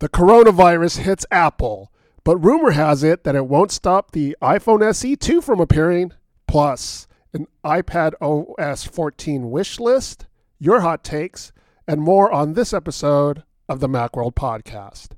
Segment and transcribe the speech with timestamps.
[0.00, 1.92] The coronavirus hits Apple,
[2.24, 6.12] but rumor has it that it won't stop the iPhone SE 2 from appearing.
[6.48, 10.26] Plus, an iPad OS 14 wish list,
[10.58, 11.52] your hot takes,
[11.86, 15.08] and more on this episode of the Macworld Podcast.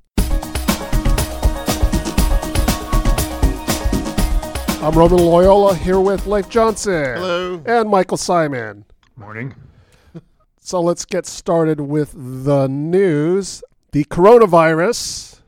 [4.83, 7.15] I'm Roman Loyola here with Leif Johnson.
[7.15, 7.63] Hello.
[7.65, 8.83] And Michael Simon.
[9.15, 9.55] Morning.
[10.59, 13.63] So let's get started with the news.
[13.93, 15.39] The coronavirus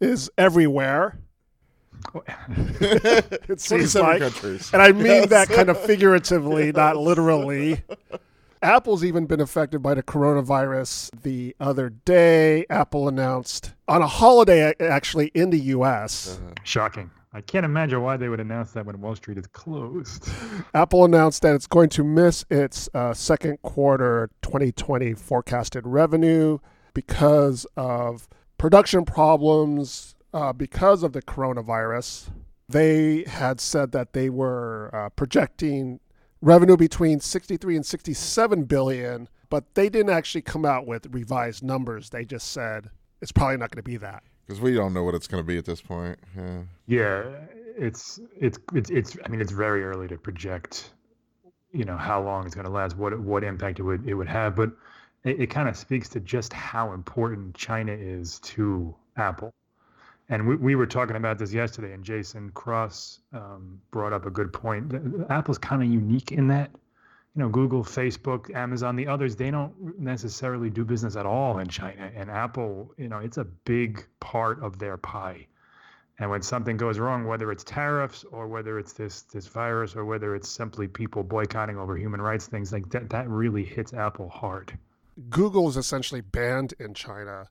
[0.00, 1.18] is everywhere.
[2.28, 4.70] it seems like, countries.
[4.72, 5.28] and I mean Yes.
[5.30, 7.82] that kind of figuratively, not literally.
[8.62, 11.10] Apple's even been affected by the coronavirus.
[11.22, 16.38] The other day, Apple announced on a holiday, actually in the U.S.
[16.62, 17.10] Shocking.
[17.32, 20.28] I can't imagine why they would announce that when Wall Street is closed.
[20.74, 26.58] Apple announced that it's going to miss its uh, second quarter 2020 forecasted revenue
[26.94, 32.28] because of production problems uh, because of the coronavirus.
[32.68, 35.98] They had said that they were uh, projecting
[36.40, 42.10] revenue between 63 and 67 billion, but they didn't actually come out with revised numbers.
[42.10, 44.22] They just said it's probably not going to be that.
[44.46, 46.18] Because we don't know what it's going to be at this point.
[46.36, 46.62] Yeah.
[46.86, 47.24] Yeah,
[47.78, 49.16] it's it's it's it's.
[49.24, 50.90] I mean, it's very early to project.
[51.72, 54.26] You know how long it's going to last, what what impact it would it would
[54.28, 54.72] have, but
[55.24, 59.52] it, it kind of speaks to just how important China is to Apple.
[60.28, 64.30] And we, we were talking about this yesterday, and Jason Cross um, brought up a
[64.30, 64.90] good point.
[64.90, 66.70] Th- Apple's kind of unique in that,
[67.34, 71.68] you know, Google, Facebook, Amazon, the others, they don't necessarily do business at all in
[71.68, 72.10] China.
[72.14, 75.46] And Apple, you know, it's a big part of their pie.
[76.20, 80.04] And when something goes wrong, whether it's tariffs or whether it's this this virus or
[80.04, 84.28] whether it's simply people boycotting over human rights things like that, that really hits Apple
[84.28, 84.78] hard.
[85.28, 87.48] Google is essentially banned in China.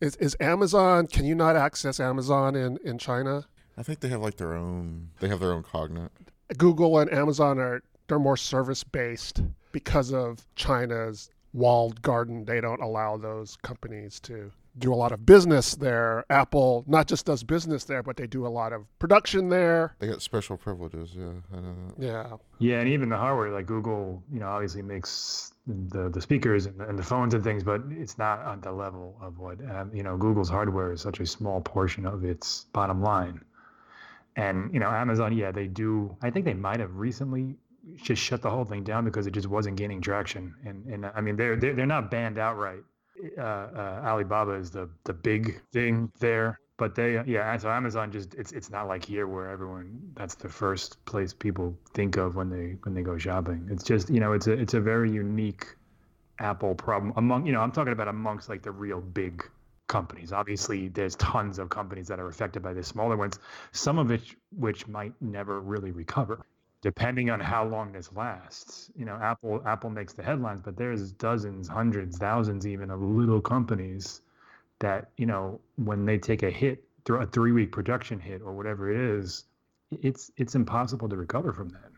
[0.00, 3.46] Is, is Amazon, can you not access Amazon in, in China?
[3.76, 5.10] I think they have like their own.
[5.20, 6.10] They have their own cognate.
[6.56, 9.42] Google and Amazon are they're more service based
[9.72, 12.44] because of China's walled garden.
[12.44, 16.24] They don't allow those companies to do a lot of business there.
[16.30, 19.94] Apple not just does business there, but they do a lot of production there.
[19.98, 21.14] They got special privileges.
[21.16, 22.04] Yeah, I know that.
[22.04, 22.36] Yeah.
[22.58, 26.78] Yeah, and even the hardware, like Google, you know, obviously makes the the speakers and
[26.80, 29.90] the, and the phones and things, but it's not on the level of what um,
[29.94, 30.16] you know.
[30.16, 33.44] Google's hardware is such a small portion of its bottom line,
[34.36, 36.16] and you know, Amazon, yeah, they do.
[36.22, 37.56] I think they might have recently
[37.96, 40.54] just shut the whole thing down because it just wasn't gaining traction.
[40.64, 42.82] And and I mean, they're they're, they're not banned outright.
[43.36, 46.58] Uh, uh, Alibaba is the the big thing there.
[46.76, 50.48] But they, yeah, so Amazon just it's it's not like here where everyone that's the
[50.48, 53.68] first place people think of when they when they go shopping.
[53.70, 55.66] It's just you know it's a it's a very unique
[56.38, 59.42] Apple problem among you know I'm talking about amongst like the real big
[59.88, 60.32] companies.
[60.32, 63.40] Obviously, there's tons of companies that are affected by the smaller ones,
[63.72, 66.46] some of which which might never really recover,
[66.80, 68.90] depending on how long this lasts.
[68.96, 73.40] You know, Apple Apple makes the headlines, but there's dozens, hundreds, thousands even of little
[73.40, 74.22] companies
[74.80, 78.52] that you know when they take a hit through a three week production hit or
[78.52, 79.44] whatever it is
[80.02, 81.90] it's it's impossible to recover from that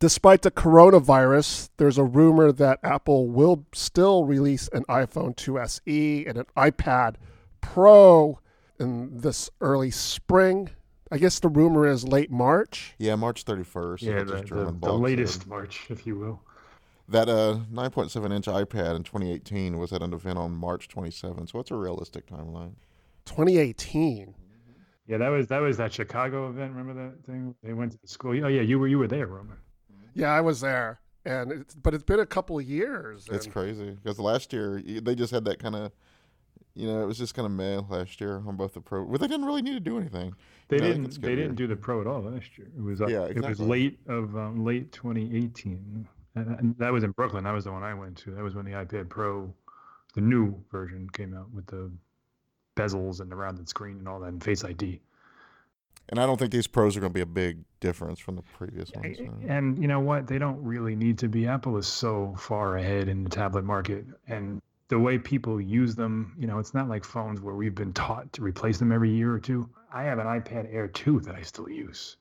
[0.00, 6.36] Despite the coronavirus, there's a rumor that Apple will still release an iPhone 2SE and
[6.36, 7.14] an iPad
[7.60, 8.40] Pro
[8.78, 10.70] in this early spring.
[11.10, 12.94] I guess the rumor is late March.
[12.98, 14.02] Yeah, March 31st.
[14.02, 15.46] yeah that's the, Gurman the, the latest said.
[15.48, 16.40] march if you will
[17.08, 21.46] That uh 9.7 inch iPad in 2018 was at an event on March 27.
[21.48, 22.72] So what's a realistic timeline?
[23.26, 24.34] 2018.
[25.06, 28.08] yeah that was that was that chicago event remember that thing they went to the
[28.08, 29.56] school oh yeah you were you were there roman
[30.14, 33.26] Yeah, I was there, and it's, but it's been a couple of years.
[33.32, 35.90] It's crazy because last year they just had that kind of,
[36.74, 39.02] you know, it was just kind of meh last year on both the pro.
[39.04, 40.34] Well, they didn't really need to do anything.
[40.68, 43.00] they I think didn't they didn't do the pro at all last year it was
[43.00, 47.44] uh, Yeah, it was late of um, late 2018 and, and that was in brooklyn
[47.44, 49.52] that was the one i went to that was when the ipad pro
[50.14, 51.90] the new version came out with the
[52.76, 55.00] bezels and the rounded screen and all that and face id
[56.08, 58.42] And I don't think these pros are going to be a big difference from the
[58.42, 59.16] previous ones.
[59.18, 59.28] so.
[59.48, 60.26] And you know what?
[60.26, 61.46] They don't really need to be.
[61.46, 64.04] Apple is so far ahead in the tablet market.
[64.28, 67.92] And the way people use them, you know, it's not like phones where we've been
[67.92, 69.68] taught to replace them every year or two.
[69.92, 72.16] I have an iPad Air 2 that I still use.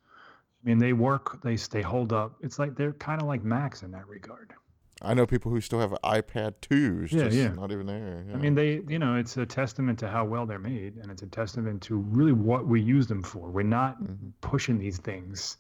[0.64, 2.36] I mean, they work, they they hold up.
[2.42, 4.54] It's like they're kind of like Macs in that regard.
[5.02, 7.50] I know people who still have iPad 2s, Yeah, just yeah.
[7.50, 8.24] not even there.
[8.34, 11.24] I mean, they, you know, it's a testament to how well they're made, and it's
[11.24, 13.50] a testament to really what we use them for.
[13.50, 14.32] We're not Mhm.
[14.40, 15.58] pushing these things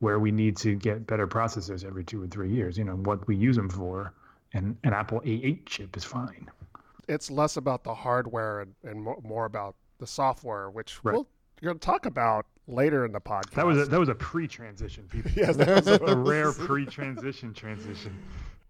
[0.00, 2.76] where we need to get better processors every two or three years.
[2.76, 4.12] You know, what we use them for,
[4.54, 6.48] and an Apple A8 chip is fine.
[7.06, 11.12] it's less about the hardware and, and more about the software, which Right.
[11.12, 11.26] we'll,
[11.60, 13.50] you're going to talk about later in the podcast.
[13.56, 15.30] That was a, that was a pre-transition, people.
[15.36, 18.16] yes, that was a- rare pre-transition transition.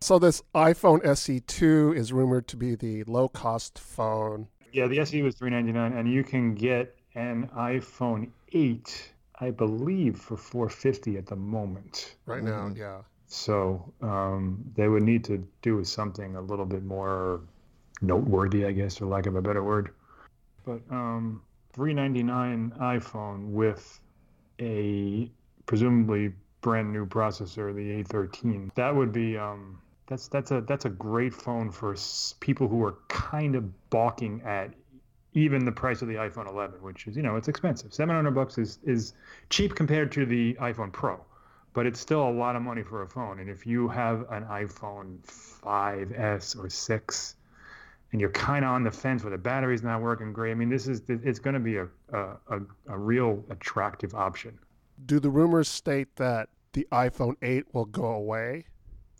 [0.00, 4.48] So this iPhone SE2 is rumored to be the low-cost phone.
[4.72, 9.50] Yeah, the SE was three ninety nine, and you can get an iPhone eight, I
[9.52, 12.16] believe, for four fifty at the moment.
[12.26, 12.74] Right mm-hmm.
[12.74, 12.98] now, yeah.
[13.34, 17.40] So um, they would need to do something a little bit more
[18.00, 19.90] noteworthy, I guess, for lack of a better word.
[20.64, 21.42] But um,
[21.72, 24.00] three ninety nine iPhone with
[24.60, 25.28] a
[25.66, 28.72] presumably brand new processor, the A13.
[28.76, 31.96] That would be um, that's that's a that's a great phone for
[32.38, 34.72] people who are kind of balking at
[35.34, 37.92] even the price of the iPhone 11, which is you know it's expensive.
[37.92, 39.12] 700 bucks is is
[39.50, 41.20] cheap compared to the iPhone Pro,
[41.74, 43.40] but it's still a lot of money for a phone.
[43.40, 47.36] And if you have an iPhone 5s or 6
[48.12, 50.70] and you're kind of on the fence where the battery's not working great, I mean
[50.70, 52.18] this is it's going to be a, a
[52.48, 54.58] a a real attractive option.
[55.04, 58.66] Do the rumors state that the iPhone 8 will go away?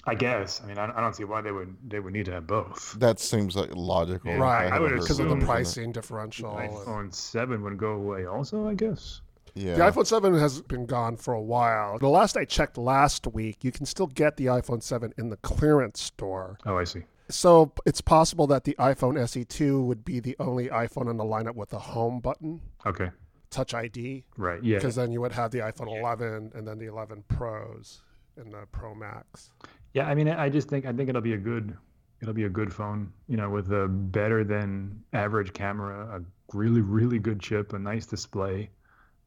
[0.07, 0.61] I guess.
[0.63, 2.95] I mean, I, I don't see why they would they would need to have both.
[2.99, 4.31] That seems like logical.
[4.31, 6.57] Yeah, right, I would because of the pricing differential.
[6.57, 9.23] and- iPhone seven would go away also, I guess.
[9.55, 9.75] Yeah.
[9.75, 11.99] The iPhone 7 has been gone for a while.
[11.99, 15.37] The last I checked last week, you can still get the iPhone 7 in the
[15.39, 16.59] clearance store.
[16.67, 17.03] Oh, I see.
[17.31, 21.55] So it's possible that the iPhone SE2 would be the only iPhone in the lineup
[21.55, 23.11] with a home button, Okay,
[23.51, 24.63] Touch ID, right.
[24.63, 28.03] Yeah, because then you would have the iPhone 11 and then the 11 Pros
[28.37, 29.51] and the Pro Max.
[29.93, 30.07] yeah.
[30.09, 31.77] I mean, I just think I think it'll be a good
[32.21, 33.13] it'll be a good phone.
[33.29, 38.05] You know, with a better than average camera, a really really good chip, a nice
[38.07, 38.71] display.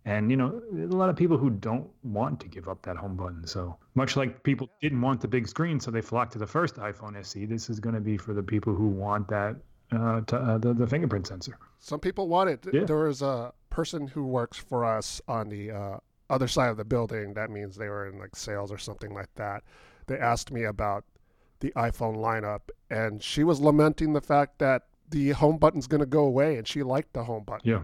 [0.07, 3.17] And you know, a lot of people who don't want to give up that home
[3.17, 3.45] button.
[3.45, 6.75] So much like people didn't want the big screen, so they flocked to the first
[6.75, 7.45] iPhone SE.
[7.45, 9.57] This is going to be for the people who want that
[9.91, 11.59] uh, to, uh, the the fingerprint sensor.
[11.79, 12.65] Some people want it.
[12.71, 12.85] Yeah.
[12.85, 15.97] There was a person who works for us on the uh,
[16.29, 17.33] other side of the building.
[17.33, 19.63] That means they were in like sales or something like that.
[20.07, 21.03] They asked me about
[21.59, 26.05] the iPhone lineup, and she was lamenting the fact that the home button's going to
[26.05, 27.69] go away, and she liked the home button.
[27.69, 27.81] Yeah.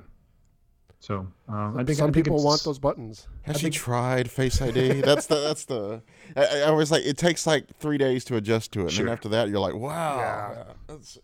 [1.04, 3.28] So um, I think Some I think people want those buttons.
[3.42, 5.02] Has I she think- tried Face ID?
[5.02, 6.02] That's the that's the.
[6.38, 8.92] I, I- I was like, it takes like three days to adjust to it, and
[8.94, 9.06] Sure.
[9.08, 10.18] then after that, you're like, wow.
[10.56, 10.64] Yeah.
[10.88, 11.18] That's-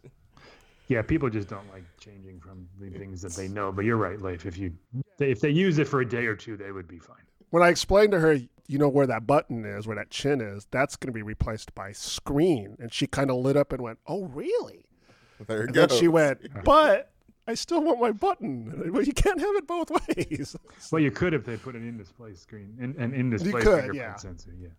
[0.90, 3.72] Yeah, people just don't like changing from the things that they know.
[3.72, 4.46] But you're right, Leif.
[4.46, 4.74] If you
[5.20, 7.16] if they use it for a day or two, they would be fine.
[7.52, 8.34] When I explained to her,
[8.68, 11.74] you know where that button is, where that chin is, that's going to be replaced
[11.74, 14.88] by screen, and she kind of lit up and went, "Oh, really?"
[15.48, 15.86] there you And go.
[15.86, 17.12] then she went, "But
[17.48, 18.92] I still want my button.
[18.92, 20.56] Well, you can't have it both ways."
[20.92, 24.16] Well, you could if they put an in-display screen, in, an in-display fingerprint yeah.
[24.16, 24.54] sensor.
[24.62, 24.70] Yeah.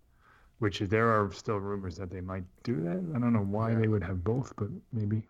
[0.60, 3.02] Which there are still rumors that they might do that.
[3.16, 3.78] I don't know why Yeah.
[3.78, 5.22] they would have both, but maybe.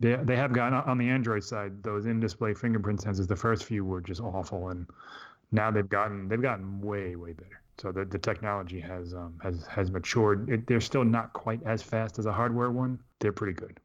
[0.00, 3.28] They, they have gotten on the Android side those in-display fingerprint sensors.
[3.28, 4.86] The first few were just awful, and
[5.52, 7.60] now they've gotten they've gotten way way better.
[7.78, 10.48] So the, the technology has um, has has matured.
[10.50, 12.98] It, they're still not quite as fast as a hardware one.
[13.20, 13.78] They're pretty good,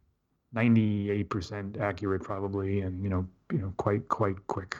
[0.57, 4.77] ninety eight percent accurate probably, and you know you know quite quite quick.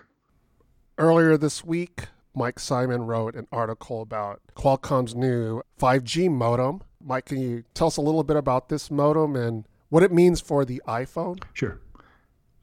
[0.97, 6.81] Earlier this week, Mike Simon wrote an article about Qualcomm's new 5G modem.
[6.99, 10.41] Mike, can you tell us a little bit about this modem and what it means
[10.41, 11.43] for the iPhone?
[11.53, 11.79] Sure.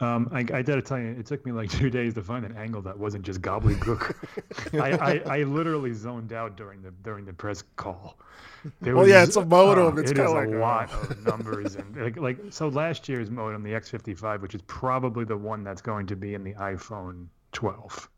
[0.00, 2.56] Um, I, I gotta tell you, it took me like two days to find an
[2.56, 4.14] angle that wasn't just gobbledygook.
[4.80, 8.18] I, I, I literally zoned out during the during the press call.
[8.80, 9.96] There Well, yeah, it's a modem.
[9.96, 13.08] oh, It's it kinda like, a uh, lot of numbers and like like so last
[13.08, 16.54] year's modem, the X55, which is probably the one that's going to be in the
[16.54, 18.08] iPhone 12.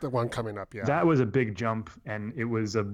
[0.00, 0.84] The one coming up, yeah.
[0.84, 2.86] That was a big jump, and it was a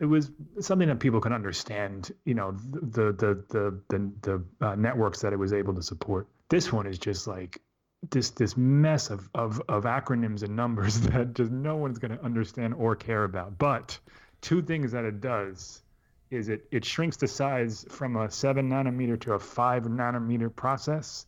[0.00, 0.30] it was
[0.60, 2.10] something that people can understand.
[2.24, 6.26] You know, the the the the the uh, networks that it was able to support.
[6.48, 7.60] This one is just like
[8.10, 12.24] this this mess of of of acronyms and numbers that just no one's going to
[12.24, 13.58] understand or care about.
[13.58, 13.98] But
[14.40, 15.82] two things that it does
[16.30, 21.26] is it it shrinks the size from a seven nanometer to a five nanometer process,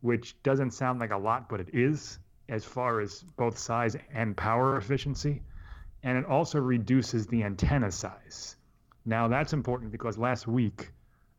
[0.00, 4.36] which doesn't sound like a lot, but it is as far as both size and
[4.36, 5.42] power efficiency.
[6.02, 8.56] And it also reduces the antenna size.
[9.04, 10.90] Now, that's important because last week,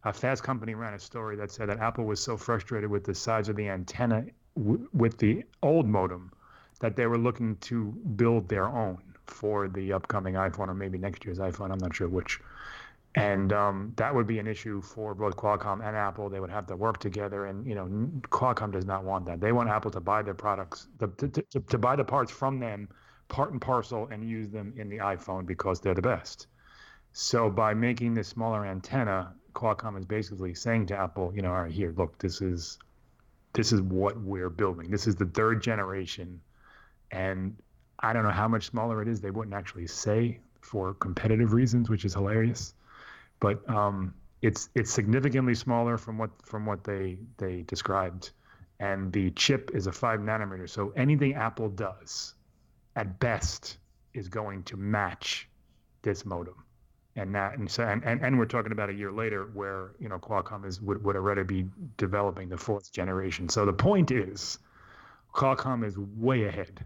[0.05, 3.13] a Fast Company ran a story that said that Apple was so frustrated with the
[3.13, 4.25] size of the antenna
[4.55, 6.31] w- with the old modem
[6.79, 11.25] that they were looking to build their own for the upcoming iPhone or maybe next
[11.25, 11.71] year's iPhone.
[11.71, 12.39] I'm not sure which.
[13.15, 16.29] And um, that would be an issue for both Qualcomm and Apple.
[16.29, 17.85] They would have to work together, and you know,
[18.29, 19.39] Qualcomm does not want that.
[19.39, 22.59] They want Apple to buy their products, the, to, to, to buy the parts from
[22.59, 22.89] them,
[23.27, 26.47] part and parcel, and use them in the iPhone because they're the best.
[27.11, 31.61] So by making this smaller antenna, Qualcomm is basically saying to Apple, you know, all
[31.61, 32.79] right, here, look, this is
[33.53, 34.89] this is what we're building.
[34.89, 36.41] This is the third generation,
[37.11, 37.55] and
[37.99, 39.21] I don't know how much smaller it is.
[39.21, 42.73] They wouldn't actually say for competitive reasons, which is hilarious.
[43.39, 48.31] But um, it's it's significantly smaller from what from what they they described,
[48.79, 50.69] and the chip is a five nanometer.
[50.69, 52.33] So anything Apple does,
[52.95, 53.77] at best,
[54.13, 55.47] is going to match
[56.01, 56.62] this modem
[57.15, 60.09] and that and so and, and, and we're talking about a year later where you
[60.09, 61.65] know Qualcomm is would, would already be
[61.97, 63.49] developing the fourth generation.
[63.49, 64.59] So the point is
[65.33, 66.85] Qualcomm is way ahead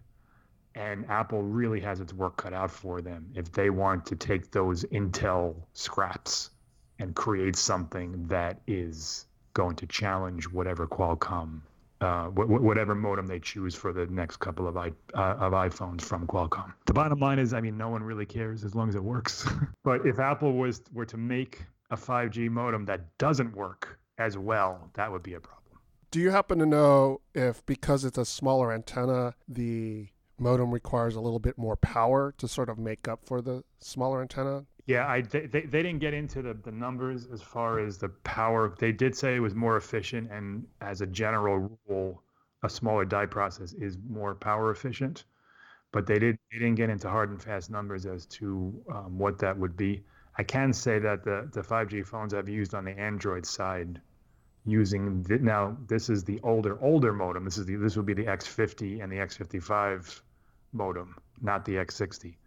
[0.76, 4.52] and Apple really has its work cut out for them if they want to take
[4.52, 6.52] those Intel scraps
[7.00, 11.62] and create something that is going to challenge whatever Qualcomm
[12.02, 16.28] uh, whatever modem they choose for the next couple of, I, uh, of iPhones from
[16.28, 16.74] Qualcomm.
[16.86, 19.48] The bottom line is, I mean, no one really cares as long as it works.
[19.84, 24.90] but if Apple was were to make a 5G modem that doesn't work as well,
[24.94, 25.64] that would be a problem.
[26.12, 30.08] Do you happen to know if because it's a smaller antenna, the
[30.40, 34.22] modem requires a little bit more power to sort of make up for the smaller
[34.22, 34.66] antenna?
[34.88, 38.74] Yeah, I they, they, didn't get into the, the numbers as far as the power.
[38.80, 42.24] They did say it was more efficient, and as a general rule,
[42.64, 45.26] a smaller die process is more power efficient.
[45.92, 49.40] But they did they didn't get into hard and fast numbers as to um, what
[49.40, 50.06] that would be.
[50.38, 54.00] I can say that the the 5G phones I've used on the Android side,
[54.66, 57.44] using the, now this is the older older modem.
[57.44, 60.22] This is the this would be the X50 and the X55
[60.72, 62.38] modem, not the X60.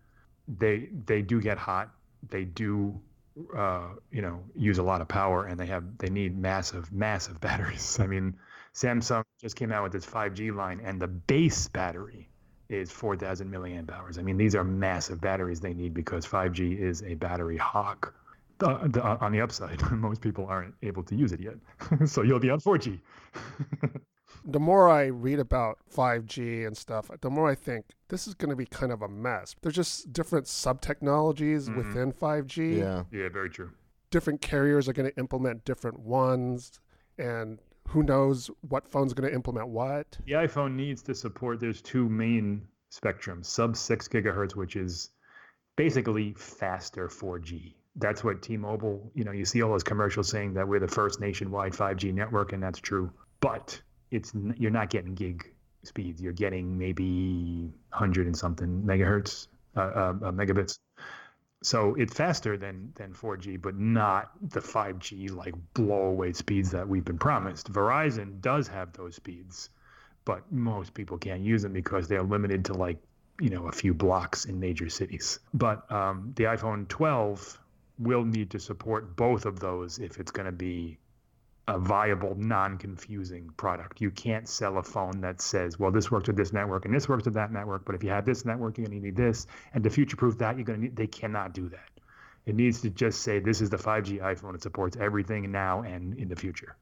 [0.49, 1.91] They they do get hot
[2.29, 3.01] they do
[3.57, 7.41] uh, you know use a lot of power and they have they need massive massive
[7.47, 7.99] batteries.
[8.01, 8.37] I mean
[8.75, 12.29] samsung just came out with this 5g line and the base battery
[12.69, 17.03] is 4000 milliamp hours i mean these are massive batteries they need because 5g is
[17.03, 18.15] a battery hawk.
[18.61, 21.55] Uh, the, on the upside most people aren't able to use it yet.
[22.07, 23.01] So you'll be on 4g
[24.45, 28.51] the more I read about 5G and stuff, the more I think this is going
[28.51, 29.55] to be kind of a mess.
[29.63, 31.79] There's just different sub technologies mm-hmm.
[31.79, 32.79] within 5G.
[32.79, 33.05] Yeah.
[33.11, 33.71] Yeah, very true.
[34.11, 36.81] Different carriers are going to implement different ones.
[37.19, 37.59] And
[37.89, 40.19] who knows what phone's going to implement what.
[40.25, 45.11] The iPhone needs to support, there's two main spectrums sub 6 gigahertz, which is
[45.77, 47.75] basically faster 4G.
[47.97, 51.21] That's what T-Mobile, you know, you see all those commercials saying that we're the first
[51.21, 53.13] nationwide 5G network, and that's true.
[53.41, 55.51] But it's you're not getting gig
[55.83, 56.21] speeds.
[56.21, 60.79] You're getting maybe hundred and something megahertz, uh, uh, uh megabits.
[61.63, 66.89] So it's faster than than 4G, but not the 5G like blow away speeds that
[66.89, 67.71] we've been promised.
[67.71, 69.69] Verizon does have those speeds,
[70.25, 72.99] but most people can't use them because they're limited to like
[73.41, 75.39] you know a few blocks in major cities.
[75.53, 77.59] But um, the iPhone 12
[77.99, 80.99] will need to support both of those if it's going to be
[81.71, 84.01] a viable, non-confusing product.
[84.01, 87.09] You can't sell a phone that says, "Well, this works with this network and this
[87.09, 89.47] works with that network, but if you have this network, you're going to need this,
[89.73, 91.89] and to future-proof that, you're going to need." They cannot do that.
[92.47, 94.55] It needs to just say, "This is the 5G iPhone.
[94.55, 96.77] It supports everything now and in the future."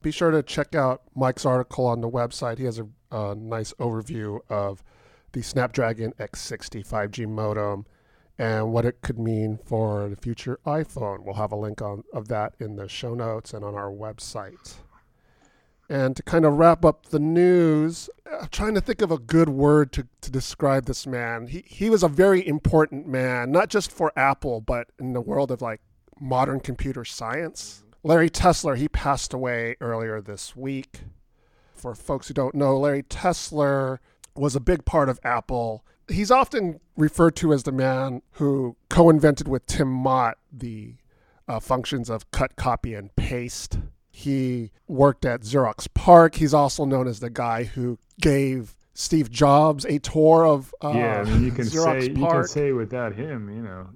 [0.00, 2.58] Be sure to check out Mike's article on the website.
[2.58, 4.82] He has a, a nice overview of
[5.32, 7.86] the Snapdragon X60 5G modem
[8.42, 11.22] and what it could mean for the future iPhone.
[11.22, 14.74] We'll have a link on, of that in the show notes and on our website.
[15.88, 19.48] And to kind of wrap up the news, I'm trying to think of a good
[19.48, 21.46] word to, to describe this man.
[21.46, 25.52] He, he was a very important man, not just for Apple, but in the world
[25.52, 25.80] of like
[26.18, 27.84] modern computer science.
[27.84, 28.08] Mm-hmm.
[28.08, 31.02] Larry Tesler, he passed away earlier this week.
[31.76, 33.98] For folks who don't know, Larry Tesler
[34.34, 39.48] was a big part of Apple he's often referred to as the man who co-invented
[39.48, 40.94] with Tim Mott the
[41.48, 43.78] uh, functions of cut, copy, and paste.
[44.10, 46.36] He worked at Xerox PARC.
[46.36, 51.20] He's also known as the guy who gave Steve Jobs a tour of uh, yeah.
[51.20, 52.18] I mean, you can Xerox say PARC.
[52.18, 53.88] you can say without him, you know,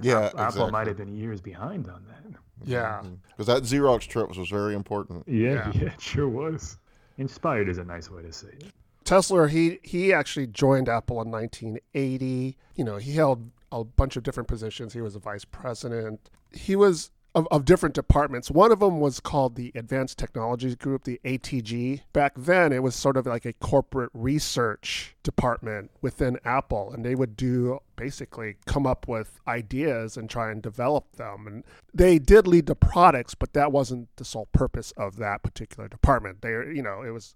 [0.00, 0.70] yeah, Apple exactly.
[0.72, 2.18] might have been years behind on that.
[2.64, 5.26] Yeah, because that Xerox trip was very important.
[5.28, 6.78] Yeah, yeah, yeah, it sure was.
[7.18, 8.72] Inspired is a nice way to say it.
[9.12, 12.56] Tesler, he he actually joined Apple in 1980.
[12.74, 14.94] You know, he held a bunch of different positions.
[14.94, 16.30] He was a vice president.
[16.50, 18.50] He was of, of, different departments.
[18.50, 22.02] One of them was called the Advanced Technologies Group, the ATG.
[22.12, 27.14] Back then, it was sort of like a corporate research department within Apple, and they
[27.14, 31.46] would do basically come up with ideas and try and develop them.
[31.46, 31.64] And
[31.94, 36.42] they did lead to products, but that wasn't the sole purpose of that particular department.
[36.42, 37.34] They, you know, it was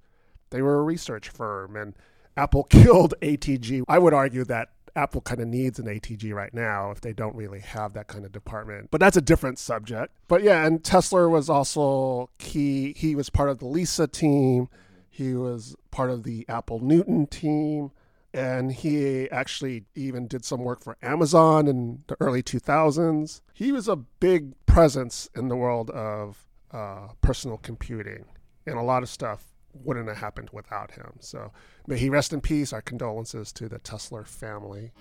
[0.51, 1.95] they were a research firm, and
[2.37, 3.85] Apple killed ATG.
[3.89, 7.37] I would argue that Apple kind of needs an ATG right now if they don't
[7.37, 8.91] really have that kind of department.
[8.91, 10.13] But that's a different subject.
[10.27, 12.95] But yeah, and Tesler was also key.
[12.97, 14.69] He was part of the Lisa team.
[15.09, 17.91] He was part of the Apple Newton team,
[18.35, 23.41] and he actually even did some work for Amazon in the early 2000s.
[23.55, 28.27] He was a big presence in the world of uh, personal computing,
[28.67, 31.13] and a lot of stuff wouldn't have happened without him.
[31.21, 31.53] So
[31.87, 32.73] may he rest in peace.
[32.73, 34.93] Our condolences to the Tesler family.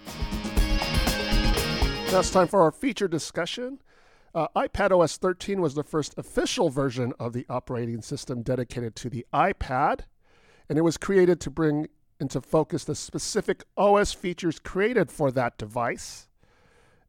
[2.12, 3.80] Now it's time for our feature discussion.
[4.34, 9.10] Uh, iPad OS 13 was the first official version of the operating system dedicated to
[9.10, 10.02] the iPad,
[10.68, 11.88] and it was created to bring
[12.20, 16.28] into focus the specific OS features created for that device.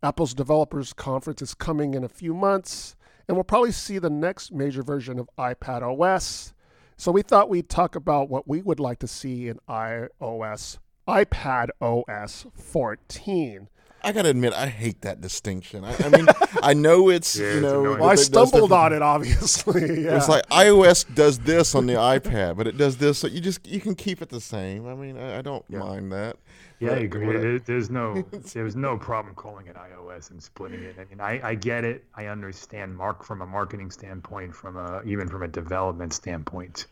[0.02, 2.96] Apple's Developers Conference is coming in a few months,
[3.26, 6.54] and we'll probably see the next major version of iPad OS.
[6.99, 11.69] So we thought we'd talk about what we would like to see in iOS, iPad
[11.81, 13.69] OS 14.
[14.07, 15.85] I gotta admit, I hate that distinction.
[15.85, 16.27] I, I mean,
[16.63, 17.81] I know it's Yeah, you know.
[17.81, 17.99] annoying.
[18.01, 20.03] Well, I stumbled on it, obviously.
[20.07, 20.17] Yeah.
[20.17, 23.19] It's like iOS does this on the iPad, but it does this.
[23.19, 24.87] So you just you can keep it the same.
[24.87, 25.81] I mean, I, I don't Yeah.
[25.81, 26.37] mind that.
[26.79, 27.27] Yeah, I agree.
[27.27, 28.23] what- There- There's no
[28.55, 30.95] there's no problem calling it iOS and splitting it.
[31.01, 32.05] I mean, I, I get it.
[32.15, 36.87] I understand Mark from a marketing standpoint, from a even from a development standpoint.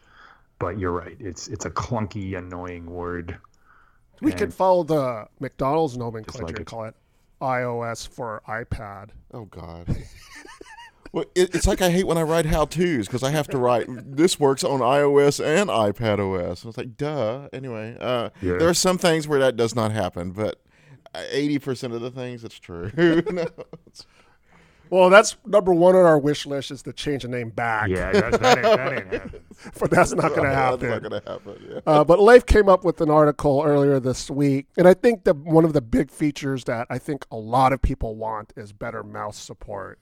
[0.59, 1.17] But you're right.
[1.21, 3.39] It's it's a clunky, annoying word.
[4.21, 6.95] we and- could follow the McDonald's nomenclature like and call it
[7.45, 9.11] iOS for iPad.
[9.33, 9.87] Oh God.
[11.13, 13.59] well, it, it's like I hate when I write how tos because I have to
[13.59, 16.63] write this works on iOS and iPad OS.
[16.65, 17.49] And it's like, duh.
[17.53, 18.57] Anyway, uh, Yeah.
[18.59, 20.61] there are some things where that does not happen, but
[21.31, 22.91] eighty percent of the things it's true.
[22.97, 24.07] No, it's-
[24.95, 27.89] Well, that's number one on our wish list is to change the name back.
[27.89, 29.41] Yeah, that, that, ain't, that ain't happening.
[29.81, 30.89] but that's not going to That's happen.
[30.89, 31.69] not gonna happen.
[31.69, 31.81] Yeah.
[31.85, 35.37] Uh, but Leif came up with an article earlier this week, and I think that
[35.39, 39.03] one of the big features that I think a lot of people want is better
[39.03, 39.99] mouse support.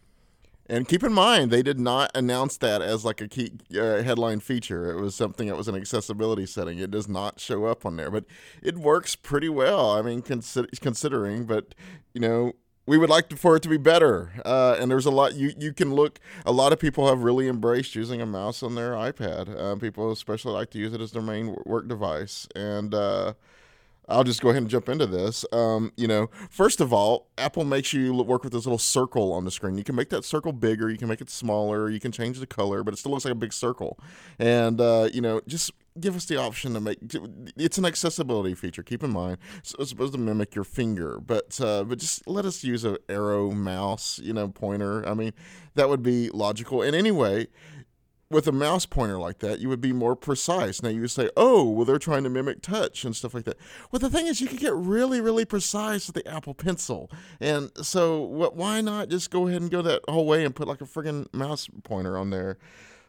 [0.67, 4.41] And keep in mind, they did not announce that as like a key uh, headline
[4.41, 4.91] feature.
[4.91, 6.79] It was something that was an accessibility setting.
[6.79, 8.27] It does not show up on there, but
[8.63, 9.93] it works pretty well.
[9.93, 11.75] I mean, consider, considering, but
[12.13, 12.53] you know,
[12.87, 14.33] we would like for it to be better.
[14.45, 16.19] Uh, and there's a lot you you can look.
[16.45, 19.57] A lot of people have really embraced using a mouse on their iPad.
[19.57, 22.95] Uh, people especially like to use it as their main work device, and.
[22.95, 23.35] Uh,
[24.09, 25.45] I'll just go ahead and jump into this.
[25.53, 29.45] Um, you know, first of all, Apple makes you work with this little circle on
[29.45, 29.79] the screen.
[29.79, 32.47] You can make that circle bigger, you can make it smaller, you can change the
[32.47, 33.99] color, but it still looks like a big circle.
[34.39, 36.99] And uh, you know, just give us the option to make.
[37.57, 38.83] It's an accessibility feature.
[38.83, 42.45] Keep in mind, so it's supposed to mimic your finger, but uh, but just let
[42.45, 45.07] us use a arrow mouse, you know, pointer.
[45.09, 45.33] I mean,
[45.75, 46.83] that would be logical.
[46.83, 47.49] And anyway,
[48.31, 50.83] with a mouse pointer like that, you would be more precise.
[50.83, 53.59] Now you would say, "Oh, well, they're trying to mimic touch and stuff like that."
[53.91, 57.71] Well, the thing is, you can get really, really precise with the Apple Pencil, and
[57.83, 58.57] so what?
[58.57, 61.33] Why not just go ahead and go that whole way and put like a friggin'
[61.33, 62.59] mouse pointer on there?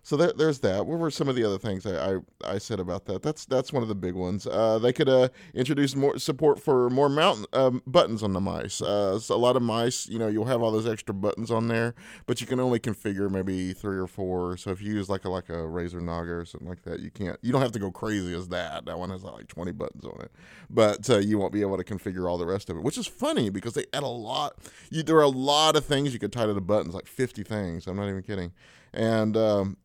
[0.06, 0.86] So there, there's that.
[0.86, 3.24] What were some of the other things I, I, I said about that?
[3.24, 4.46] That's that's one of the big ones.
[4.46, 8.82] Uh, they could uh, introduce more support for more mount um, buttons on the mice.
[8.82, 11.70] Uh, so a lot of mice, you know, you'll have all those extra buttons on
[11.70, 14.58] there, but you can only configure maybe three or four.
[14.58, 17.10] So if you use like a like a Razer Naga or something like that, you
[17.10, 17.40] can't.
[17.42, 18.86] You don't have to go crazy as that.
[18.86, 20.34] That one has like 20 buttons on it,
[20.70, 23.08] but uh, you won't be able to configure all the rest of it, which is
[23.08, 24.58] funny because they add a lot.
[24.90, 27.44] You, there are a lot of things you could tie to the buttons, like 50
[27.44, 27.88] things.
[27.88, 28.52] I'm not even kidding,
[28.94, 29.78] and um,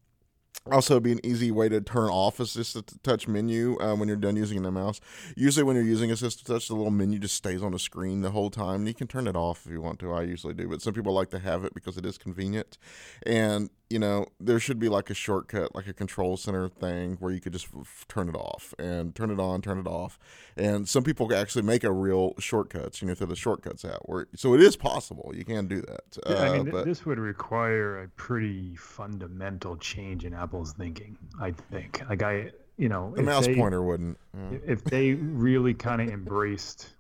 [0.73, 4.37] also, be an easy way to turn off assistive touch menu uh, when you're done
[4.37, 5.01] using the mouse.
[5.37, 8.31] Usually, when you're using assistive touch, the little menu just stays on the screen the
[8.31, 8.87] whole time.
[8.87, 10.13] You can turn it off if you want to.
[10.13, 12.79] I usually do, but some people like to have it because it is convenient.
[13.25, 17.33] And you know, there should be like a shortcut, like a control center thing where
[17.33, 20.19] you could just f- turn it off and turn it on, turn it off.
[20.59, 24.07] And some people actually make a real shortcuts, you know, through the shortcuts out.
[24.09, 25.33] Where so it is possible.
[25.35, 26.19] You can do that.
[26.29, 30.75] Yeah, I Uh, mean, th- but this would require a pretty fundamental change in Apple's
[30.75, 31.17] thinking.
[31.41, 32.03] I think.
[32.11, 34.19] Like I, you know, the mouse they- pointer wouldn't.
[34.35, 34.59] yeah.
[34.67, 36.91] if they really kind of embraced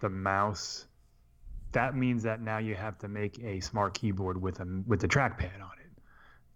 [0.00, 0.86] the mouse,
[1.72, 5.08] that means that now you have to make a smart keyboard with a with the
[5.08, 5.83] trackpad on it.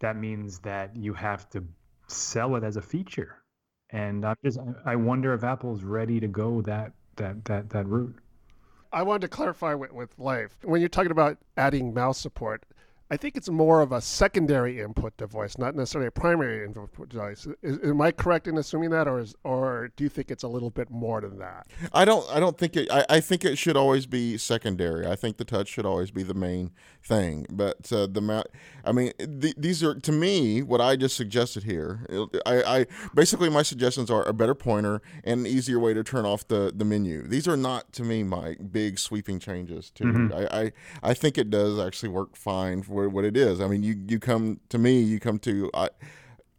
[0.00, 1.64] That means that you have to
[2.06, 3.42] sell it as a feature,
[3.90, 8.16] and I'm just I wonder if Apple's ready to go that that that that route.
[8.92, 10.56] I wanted to clarify with, with Leif.
[10.62, 12.64] When you're talking about adding mouse support,
[13.10, 17.46] I think it's more of a secondary input device, not necessarily a primary input device.
[17.62, 20.48] Is, am I correct in assuming that, or is, or do you think it's a
[20.48, 21.66] little bit more than that?
[21.94, 22.28] I don't.
[22.30, 22.90] I don't think it.
[22.90, 25.06] I, I think it should always be secondary.
[25.06, 27.46] I think the touch should always be the main thing.
[27.50, 28.48] But uh, the mount.
[28.84, 32.04] I mean, th- these are to me what I just suggested here.
[32.44, 36.26] I, I basically my suggestions are a better pointer and an easier way to turn
[36.26, 37.22] off the, the menu.
[37.26, 39.90] These are not to me my big sweeping changes.
[39.92, 40.34] To Mhm.
[40.52, 40.72] I, I
[41.10, 43.60] I think it does actually work fine for what it is.
[43.60, 45.90] I mean, you you come to me, you come to I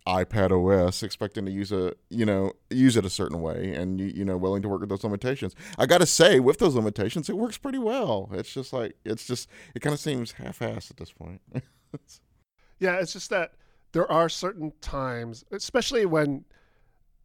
[0.08, 4.08] iPad OS, expecting to use a you know use it a certain way, and you
[4.08, 5.56] you know willing to work with those limitations.
[5.78, 8.30] I got to say, with those limitations, it works pretty well.
[8.34, 11.42] It's just like it's just it kind of seems half-assed at this point.
[12.80, 13.54] yeah, it's just that
[13.92, 16.46] there are certain times, especially when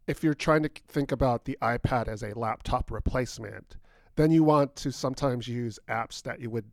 [0.06, 3.76] if you're trying to think about the iPad as a laptop replacement,
[4.16, 6.66] then you want to sometimes use apps that you would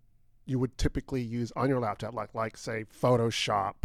[0.52, 3.76] you would typically use on your laptop, like like say Photoshop,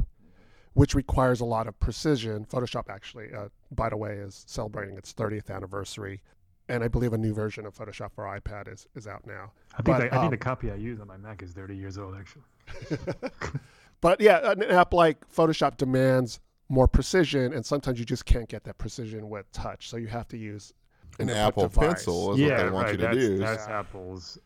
[0.75, 2.45] which requires a lot of precision.
[2.45, 6.21] Photoshop actually, uh, by the way, is celebrating its 30th anniversary,
[6.69, 9.53] and I believe a new version of Photoshop for iPad is is out now.
[9.75, 11.53] I think but, the, I think the um, copy I use on my Mac is
[11.53, 12.45] 30 years old, actually.
[14.01, 18.65] but yeah, an app like Photoshop demands more precision, and sometimes you just can't get
[18.65, 20.73] that precision with touch, so you have to use
[21.21, 21.87] an, Apple device.
[21.87, 22.93] Pencil is yeah, what they want right.
[22.93, 23.39] you to that's, use.
[23.41, 24.39] That's Apple's uh, Apple's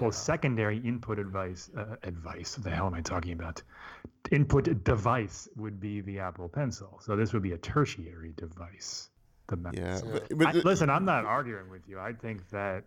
[0.00, 0.10] yeah.
[0.10, 1.70] secondary input advice.
[1.76, 2.56] Uh, advice.
[2.56, 3.62] What the hell am I talking about?
[4.30, 7.00] Input device would be the Apple Pencil.
[7.02, 9.10] So this would be a tertiary device.
[9.48, 9.76] The Mac.
[9.76, 10.00] Yeah.
[10.04, 11.98] But, but, I, listen, I'm not arguing with you.
[11.98, 12.84] I think that,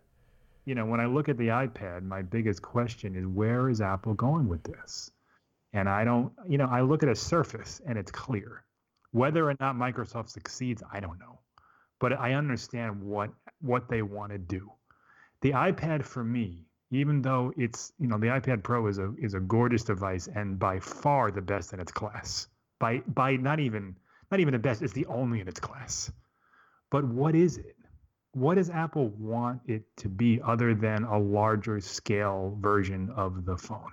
[0.64, 4.14] you know, when I look at the iPad, my biggest question is where is Apple
[4.14, 5.10] going with this?
[5.72, 8.64] And I don't, you know, I look at a Surface and it's clear.
[9.10, 11.38] Whether or not Microsoft succeeds, I don't know
[12.02, 13.30] but I understand what
[13.60, 14.70] what they want to do.
[15.42, 19.34] The iPad for me, even though it's you know the iPad Pro is a is
[19.34, 22.48] a gorgeous device and by far the best in its class.
[22.78, 23.96] By by not even
[24.30, 26.10] not even the best, it's the only in its class.
[26.90, 27.76] But what is it?
[28.32, 33.56] What does Apple want it to be other than a larger scale version of the
[33.56, 33.92] phone?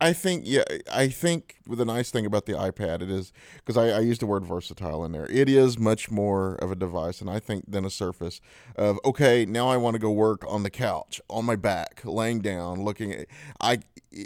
[0.00, 3.88] I think yeah, I think the nice thing about the iPad it is because I,
[3.88, 5.26] I used the word versatile in there.
[5.30, 8.40] It is much more of a device, and I think than a Surface.
[8.76, 12.40] Of okay, now I want to go work on the couch, on my back, laying
[12.40, 13.12] down, looking.
[13.12, 13.26] At,
[13.60, 13.80] I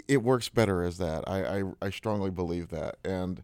[0.07, 1.27] it works better as that.
[1.27, 3.43] I I, I strongly believe that, and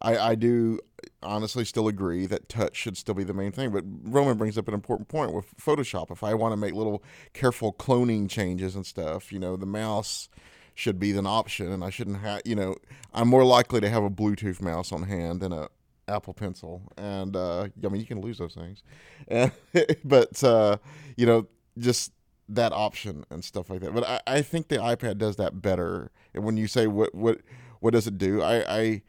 [0.00, 0.78] I I do
[1.22, 3.70] honestly still agree that touch should still be the main thing.
[3.70, 6.12] But Roman brings up an important point with Photoshop.
[6.12, 7.02] If I want to make little
[7.32, 10.28] careful cloning changes and stuff, you know, the mouse
[10.76, 12.42] should be an option, and I shouldn't have.
[12.44, 12.76] You know,
[13.12, 15.68] I'm more likely to have a Bluetooth mouse on hand than a
[16.06, 18.82] Apple Pencil, and uh, I mean you can lose those things,
[20.04, 20.76] but uh,
[21.16, 22.12] you know just
[22.48, 23.92] that option and stuff like that.
[23.92, 26.12] But I, I think the iPad does that better.
[26.34, 27.40] And when you say what what
[27.80, 29.02] what does it do, I, I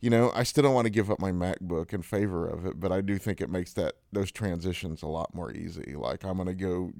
[0.00, 2.78] you know I still don't want to give up my MacBook in favor of it,
[2.78, 5.94] but I do think it makes that those transitions a lot more easy.
[5.96, 6.92] Like I'm gonna go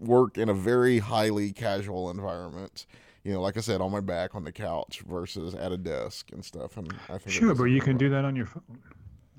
[0.00, 2.86] work in a very highly casual environment
[3.24, 6.30] you know, like I said, on my back on the couch versus at a desk
[6.32, 6.76] and stuff.
[6.76, 8.62] And I think sure, but you can do that on your phone.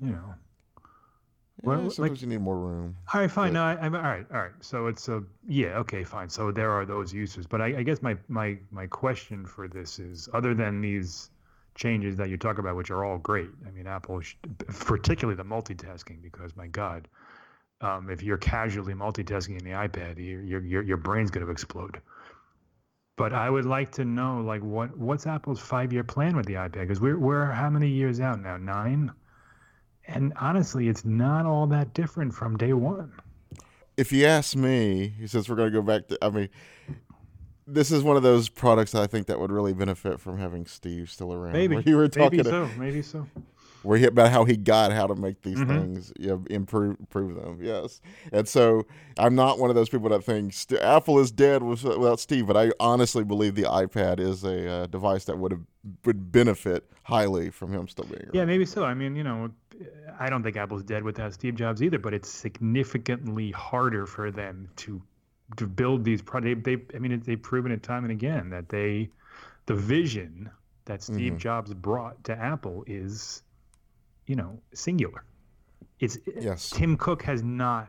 [0.00, 0.34] You know.
[1.62, 2.96] Yeah, well, sometimes like, you need more room.
[3.12, 3.52] All right, fine.
[3.52, 4.26] But, no, I, am all right.
[4.32, 4.52] All right.
[4.60, 5.78] So it's a yeah.
[5.78, 6.28] Okay, fine.
[6.28, 9.98] So there are those uses, but I, I guess my my my question for this
[9.98, 11.30] is, other than these
[11.74, 13.50] changes that you talk about, which are all great.
[13.66, 14.20] I mean, Apple,
[14.80, 17.08] particularly the multitasking, because my God,
[17.80, 22.00] um, if you're casually multitasking in the iPad, your your your brain's going to explode.
[23.16, 26.54] But I would like to know, like, what what's Apple's five year plan with the
[26.54, 26.72] iPad?
[26.72, 28.56] Because we're we're how many years out now?
[28.56, 29.12] Nine.
[30.06, 33.12] And honestly, it's not all that different from day one.
[33.96, 36.18] If you ask me, he says we're going to go back to.
[36.20, 36.48] I mean,
[37.66, 41.08] this is one of those products I think that would really benefit from having Steve
[41.08, 41.52] still around.
[41.52, 42.38] Maybe you were talking.
[42.38, 42.66] Maybe so.
[42.66, 43.26] To, maybe so
[43.84, 45.70] where he about how he got how to make these mm-hmm.
[45.70, 47.58] things you know, improve improve them.
[47.60, 48.00] Yes,
[48.32, 48.86] and so
[49.18, 52.72] I'm not one of those people that think Apple is dead without Steve, but I
[52.80, 55.62] honestly believe the iPad is a uh, device that would have
[56.04, 58.34] would benefit highly from him still being around.
[58.34, 58.84] Yeah, maybe so.
[58.84, 59.50] I mean, you know,
[60.18, 64.68] I don't think Apple's dead without Steve Jobs either, but it's significantly harder for them
[64.76, 65.02] to
[65.56, 66.62] to build these products.
[66.64, 69.10] They, they, I mean, they've proven it time and again that they,
[69.66, 70.50] the vision
[70.86, 71.38] that Steve mm-hmm.
[71.38, 73.42] Jobs brought to Apple is
[74.26, 75.24] you know, singular.
[76.00, 76.70] It's yes.
[76.70, 77.88] Tim Cook has not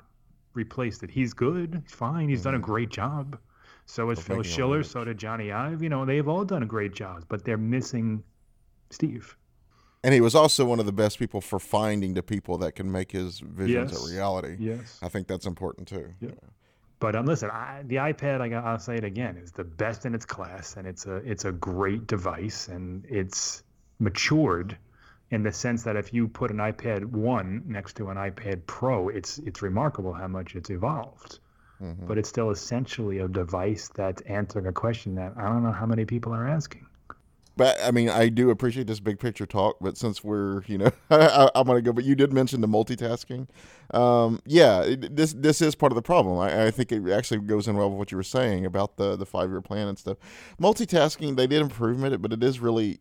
[0.53, 1.11] replaced it.
[1.11, 1.81] He's good.
[1.83, 2.29] He's fine.
[2.29, 2.43] He's mm-hmm.
[2.45, 2.65] done a mm-hmm.
[2.65, 3.37] great job.
[3.85, 4.83] So has Phil Schiller.
[4.83, 5.83] So did Jony Ive.
[5.83, 8.23] You know, they've all done a great job, but they're missing
[8.89, 9.35] Steve.
[10.03, 12.91] And he was also one of the best people for finding the people that can
[12.91, 14.03] make his visions yes.
[14.03, 14.55] a reality.
[14.59, 16.13] Yes, I think that's important too.
[16.19, 16.29] Yeah.
[16.99, 20.13] But um, listen, I, the iPad, I, I'll say it again, is the best in
[20.13, 23.63] its class, and it's a it's a great device, and it's
[23.99, 24.77] matured
[25.35, 29.09] in the sense that if you put an iPad 1 next to an iPad Pro,
[29.09, 31.39] it's it's remarkable how much it's evolved.
[31.81, 32.07] Mm-hmm.
[32.07, 35.85] But it's still essentially a device that's answering a question that I don't know how
[35.85, 36.87] many people are asking.
[37.57, 39.75] But I mean, I do appreciate this big picture talk.
[39.81, 41.91] But since we're, you know, I, am going to go.
[41.91, 43.49] But you did mention the multitasking.
[43.93, 46.39] Um, yeah, this this is part of the problem.
[46.39, 49.17] I, I, think it actually goes in well with what you were saying about the
[49.17, 50.17] the five year plan and stuff.
[50.61, 52.99] Multitasking, they did improve it, but it is really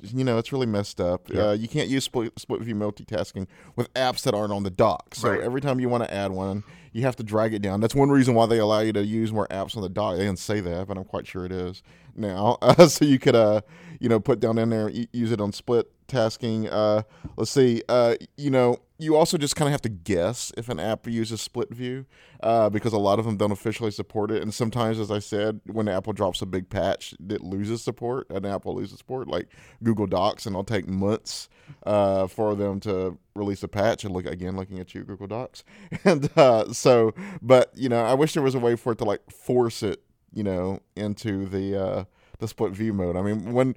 [0.00, 1.28] you know, it's really messed up.
[1.28, 1.48] Yeah.
[1.48, 5.14] Uh, you can't use split, split view multitasking with apps that aren't on the dock.
[5.14, 5.40] So Right.
[5.40, 7.80] every time you want to add one, you have to drag it down.
[7.80, 10.16] That's one reason why they allow you to use more apps on the dock.
[10.16, 11.82] They didn't say that, but I'm quite sure it is
[12.14, 12.56] now.
[12.62, 13.60] Uh, so you could, uh,
[14.00, 16.68] you know, put down in there, use it on split tasking.
[16.68, 17.02] Uh,
[17.36, 17.82] let's see.
[17.88, 21.40] Uh, you know, you also just kind of have to guess if an app uses
[21.40, 22.06] split view
[22.42, 24.40] uh, because a lot of them don't officially support it.
[24.40, 28.46] And sometimes, as I said, when Apple drops a big patch that loses support, an
[28.46, 29.48] Apple loses support, like
[29.82, 31.48] Google Docs, and it'll take months
[31.84, 34.04] uh, for them to release a patch.
[34.04, 35.64] And look again, looking at you, Google Docs.
[36.04, 39.04] And uh, so, but you know, I wish there was a way for it to
[39.04, 40.02] like force it,
[40.32, 42.04] you know, into the uh,
[42.38, 43.16] the split view mode.
[43.16, 43.74] I mean, one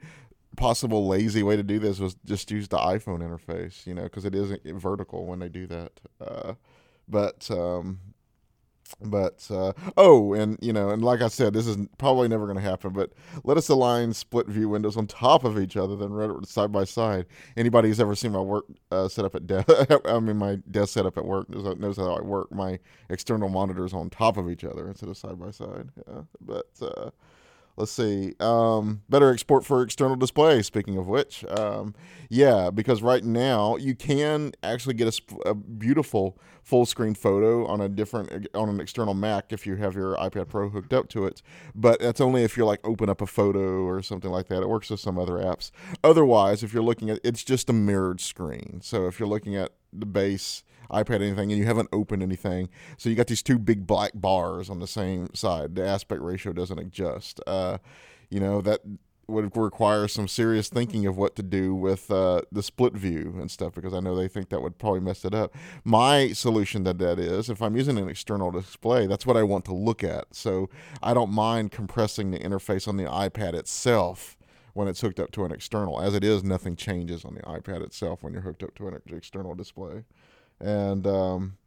[0.58, 4.26] possible lazy way to do this was just use the iPhone interface, you know, because
[4.26, 5.92] it isn't vertical when they do that.
[6.20, 6.54] Uh,
[7.08, 8.00] but um,
[9.02, 12.58] but uh, oh, and you know, and like I said, this is probably never going
[12.58, 12.92] to happen.
[12.92, 13.12] But
[13.44, 17.26] let us align split view windows on top of each other, then side by side.
[17.56, 19.70] Anybody who's ever seen my work uh, set up at desk,
[20.06, 22.52] I mean my desk setup at work knows, knows how I work.
[22.52, 25.90] My external monitors on top of each other instead of side by side.
[26.08, 26.68] Yeah, but.
[26.82, 27.12] Uh,
[27.78, 31.46] let's see um, better export for external display speaking of which.
[31.46, 31.96] Um,
[32.30, 37.80] yeah because right now you can actually get a, a beautiful full screen photo on
[37.80, 41.26] a different on an external mac if you have your ipad pro hooked up to
[41.26, 41.42] it
[41.74, 44.62] but that's only if you're like open up a photo or something like that.
[44.62, 45.72] It works with some other apps.
[46.04, 48.80] Otherwise if you're looking at it's just a mirrored screen.
[48.82, 52.70] So if you're looking at the base iPad anything and you haven't opened anything.
[52.98, 55.76] So you got these two big black bars on the same side.
[55.76, 57.40] The aspect ratio doesn't adjust.
[57.46, 57.78] Uh,
[58.30, 58.82] you know, that
[59.28, 63.52] would require some serious thinking of what to do with uh, the split view and
[63.52, 65.54] stuff because I know they think that would probably mess it up.
[65.84, 69.66] My solution to that is if I'm using an external display, that's what I want
[69.66, 70.34] to look at.
[70.34, 70.70] So
[71.04, 74.38] I don't mind compressing the interface on the iPad itself
[74.74, 76.00] when it's hooked up to an external.
[76.00, 79.02] As it is, nothing changes on the iPad itself when you're hooked up to an
[79.12, 80.06] external display
[80.60, 81.58] and um,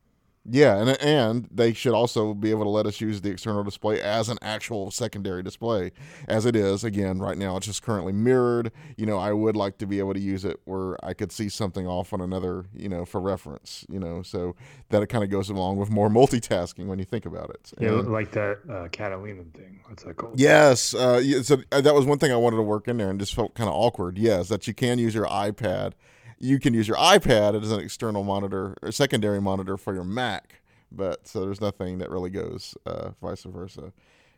[0.48, 4.00] yeah, and and they should also be able to let us use the external display
[4.00, 5.92] as an actual secondary display,
[6.26, 6.82] as it is.
[6.82, 8.72] Again, right now it's just currently mirrored.
[8.96, 11.50] You know, I would like to be able to use it where I could see
[11.50, 13.84] something off on another, you know, for reference.
[13.90, 14.56] You know, so
[14.88, 17.72] that it kind of goes along with more multitasking when you think about it.
[17.78, 19.80] Yeah, And- like that uh, Catalina thing.
[19.86, 20.40] What's that called?
[20.40, 20.94] Yes.
[20.94, 23.34] Uh, so uh, that was one thing I wanted to work in there and just
[23.34, 24.16] felt kind of awkward.
[24.16, 25.92] Yes, that you can use your iPad.
[26.40, 30.62] You can use your iPad as an external monitor or secondary monitor for your Mac,
[30.90, 33.92] but so there's nothing that really goes uh, vice versa.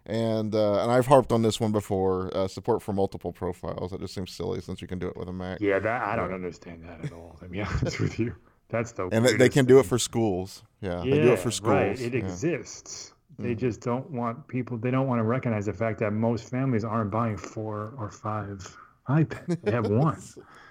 [0.04, 2.36] And uh, and I've harped on this one before.
[2.36, 3.92] Uh, support for multiple profiles.
[3.92, 5.60] That just seems silly since you can do it with a Mac.
[5.60, 7.36] Yeah, that I don't understand that at all.
[7.40, 8.34] To be honest with you,
[8.68, 10.64] that's the And they, can do it for schools.
[10.80, 11.70] Yeah, Yeah, they do it for schools.
[11.72, 12.00] Right.
[12.00, 12.18] It yeah.
[12.18, 13.14] exists.
[13.38, 13.58] They Mhm.
[13.58, 14.76] just don't want people.
[14.76, 18.76] They don't want to recognize the fact that most families aren't buying four or five
[19.08, 19.62] iPads.
[19.62, 20.20] They have one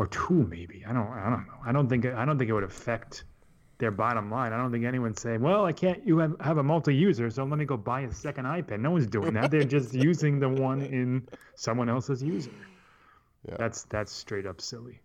[0.00, 0.82] or two, maybe.
[0.88, 1.06] I don't.
[1.08, 1.60] I don't know.
[1.62, 2.06] I don't think.
[2.06, 3.24] I don't think it would affect
[3.76, 4.54] their bottom line.
[4.54, 6.00] I don't think anyone's saying, "Well, I can't.
[6.06, 9.06] You have, have a multi-user, so let me go buy a second iPad." No one's
[9.06, 9.50] doing that.
[9.50, 12.50] They're just using the one in someone else's user.
[13.46, 13.56] Yeah.
[13.58, 15.02] That's that's straight up silly.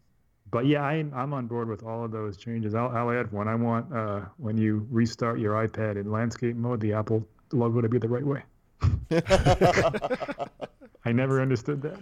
[0.49, 2.73] But yeah, I, I'm on board with all of those changes.
[2.73, 3.49] I'll, I'll add one.
[3.49, 7.89] I want uh, when you restart your iPad in landscape mode, the Apple logo to
[7.89, 8.43] be the right way.
[11.05, 11.99] I never understood that.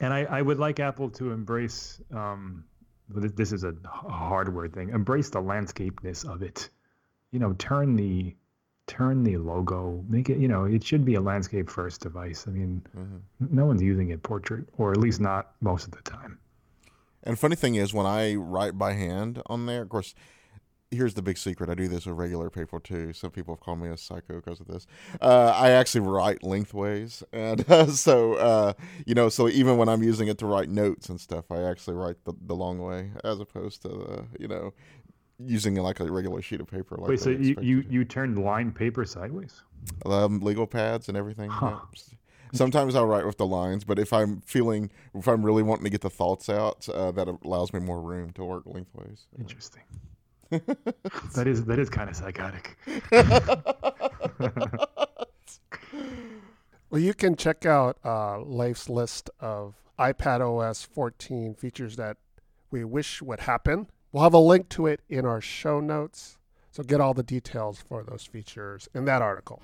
[0.00, 2.00] And I, I would like Apple to embrace.
[2.12, 2.64] Um,
[3.08, 4.90] this is a hardware thing.
[4.90, 6.68] Embrace the landscapeness of it.
[7.32, 8.34] You know, turn the
[8.86, 10.04] turn the logo.
[10.08, 10.38] Make it.
[10.38, 12.46] You know, it should be a landscape first device.
[12.48, 13.50] I mean, Mhm.
[13.50, 16.38] no one's using it portrait, or at least not most of the time.
[17.22, 20.14] And funny thing is, when I write by hand on there, of course,
[20.90, 21.70] here's the big secret.
[21.70, 23.12] I do this with regular paper too.
[23.12, 24.86] Some people have called me a psycho because of this.
[25.20, 28.72] Uh, I actually write lengthways, and uh, so uh,
[29.06, 31.96] you know, so even when I'm using it to write notes and stuff, I actually
[31.96, 34.72] write the, the long way as opposed to the you know
[35.38, 36.96] using like a regular sheet of paper.
[36.96, 39.62] Like Wait, so you, you you turned lined paper sideways?
[40.04, 41.50] um, legal pads and everything.
[41.50, 41.78] Huh.
[41.94, 42.00] yeah.
[42.52, 45.90] Sometimes I'll write with the lines, but if I'm feeling, if I'm really wanting to
[45.90, 49.28] get the thoughts out, uh, that allows me more room to work lengthways.
[49.38, 49.82] Interesting.
[50.50, 52.76] That is that is kind of psychotic.
[56.90, 62.16] Well, you can check out uh, Leif's list of iPad OS 14 features that
[62.72, 63.86] we wish would happen.
[64.10, 66.36] We'll have a link to it in our show notes.
[66.72, 69.62] So get all the details for those features in that article.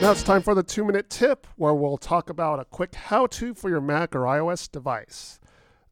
[0.00, 3.26] Now it's time for the two minute tip where we'll talk about a quick how
[3.26, 5.39] to for your Mac or iOS device.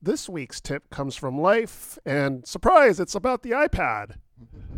[0.01, 4.17] This week's tip comes from Leif, and surprise, it's about the iPad.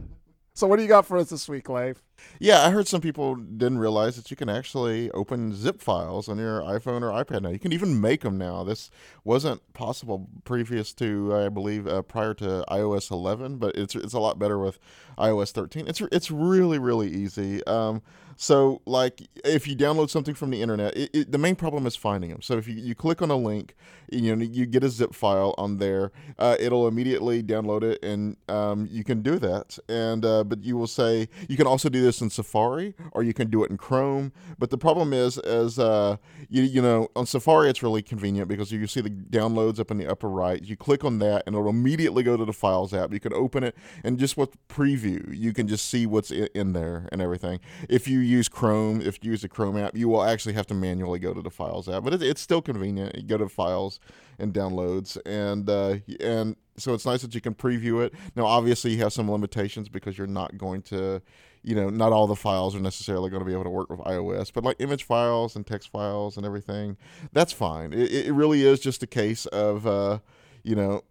[0.60, 2.02] So what do you got for us this week, Leif?
[2.38, 6.36] Yeah, I heard some people didn't realize that you can actually open zip files on
[6.36, 7.48] your iPhone or iPad now.
[7.48, 8.62] You can even make them now.
[8.62, 8.90] This
[9.24, 14.20] wasn't possible previous to, I believe, uh, prior to iOS 11, but it's it's a
[14.20, 14.78] lot better with
[15.16, 15.88] iOS 13.
[15.88, 17.64] It's it's really really easy.
[17.66, 18.02] Um,
[18.42, 21.94] so, like, if you download something from the internet, it, it, the main problem is
[21.94, 22.40] finding them.
[22.40, 23.74] So, if you, you click on a link,
[24.10, 28.38] you know, you get a zip file on there, uh, it'll immediately download it, and
[28.48, 29.78] um, you can do that.
[29.90, 33.32] And uh, but you will say you can also do this in Safari, or you
[33.32, 34.32] can do it in Chrome.
[34.58, 36.18] But the problem is, as uh,
[36.50, 39.96] you you know, on Safari, it's really convenient because you see the downloads up in
[39.96, 40.62] the upper right.
[40.62, 43.12] You click on that, and it'll immediately go to the Files app.
[43.12, 47.08] You can open it, and just with preview, you can just see what's in, there
[47.10, 47.60] and everything.
[47.88, 50.74] If you use Chrome, if you use the Chrome app, you will actually have to
[50.74, 53.16] manually go to the Files app, but it, it's still convenient.
[53.16, 54.00] You go to Files
[54.40, 58.14] and Downloads, and uh, and so it's nice that you can preview it.
[58.35, 61.20] Now, obviously, you have some limitations because you're not going to,
[61.62, 64.00] you know, not all the files are necessarily going to be able to work with
[64.00, 66.96] iOS, but like image files and text files and everything,
[67.33, 67.92] that's fine.
[67.92, 70.20] It, it really is just a case of, uh,
[70.62, 71.03] you know,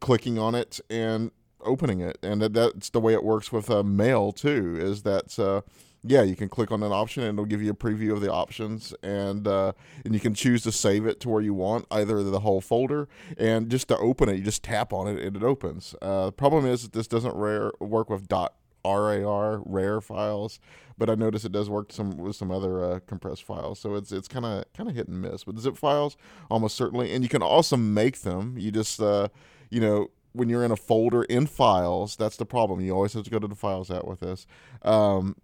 [0.00, 4.32] clicking on it and opening it, and that's the way it works with uh, Mail
[4.32, 4.76] too.
[4.78, 5.62] Is that uh,
[6.06, 8.30] yeah, you can click on an option and it'll give you a preview of the
[8.30, 9.72] options, and uh,
[10.04, 13.08] and you can choose to save it to where you want, either the whole folder,
[13.38, 15.94] and just to open it, you just tap on it and it opens.
[16.02, 20.60] Uh, the problem is that this doesn't rare, work with dot RAR rare files,
[20.98, 23.78] but I notice it does work some with some other uh, compressed files.
[23.78, 25.44] So it's it's kind of kind of hit and miss.
[25.44, 26.18] But zip files
[26.50, 28.56] almost certainly, and you can also make them.
[28.58, 29.28] You just uh,
[29.70, 32.80] you know when you're in a folder in files, that's the problem.
[32.80, 34.46] You always have to go to the files app with this.
[34.82, 35.36] Um,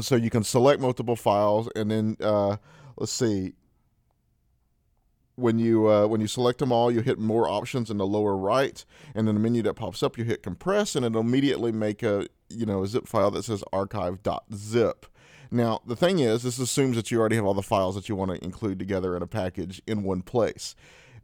[0.00, 2.56] so you can select multiple files, and then uh,
[2.96, 3.54] let's see.
[5.36, 8.36] When you uh, when you select them all, you hit more options in the lower
[8.36, 12.02] right, and then the menu that pops up, you hit compress, and it'll immediately make
[12.02, 15.06] a you know a zip file that says archive.zip.
[15.50, 18.16] Now the thing is, this assumes that you already have all the files that you
[18.16, 20.74] want to include together in a package in one place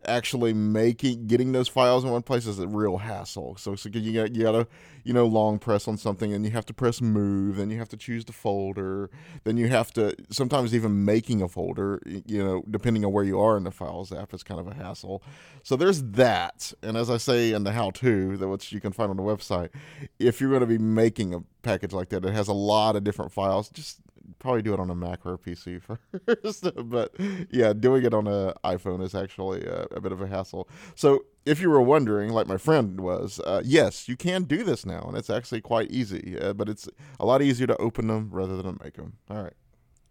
[0.05, 3.57] actually making getting those files in one place is a real hassle.
[3.57, 4.67] So, so you got you gotta
[5.05, 7.89] you know long press on something, and you have to press move, then you have
[7.91, 9.11] to choose the folder,
[9.45, 12.01] then you have to sometimes even making a folder.
[12.05, 14.75] You know, depending on where you are in the files app, is kind of a
[14.75, 15.23] hassle.
[15.63, 16.73] So there's that.
[16.83, 19.71] And as I say in the how-to, that which you can find on the website,
[20.19, 23.05] if you're going to be making a package like that, it has a lot of
[23.05, 23.69] different files.
[23.71, 24.01] Just
[24.38, 25.81] probably do it on a Mac or a PC
[26.27, 26.69] first.
[26.88, 27.14] but
[27.51, 30.69] yeah, doing it on an iPhone is actually a, a, bit of a hassle.
[30.95, 34.85] So if you were wondering, like my friend was, uh, yes, you can do this
[34.85, 36.38] now, and it's actually quite easy.
[36.38, 36.88] Uh, but it's
[37.19, 39.14] a lot easier to open them rather than make them.
[39.31, 39.55] All right.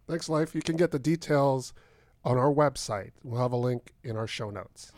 [0.08, 0.56] Thanks, Leif.
[0.56, 1.74] You can get the details
[2.24, 3.12] on our website.
[3.24, 4.92] We'll have a link in our show notes.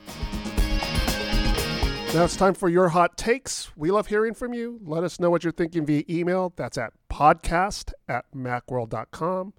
[2.12, 3.70] Now it's time for your hot takes.
[3.78, 4.80] We love hearing from you.
[4.84, 6.52] Let us know what you're thinking via email.
[6.56, 9.54] That's at podcast at macworld.com.